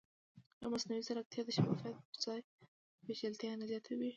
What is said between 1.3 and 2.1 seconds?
د شفافیت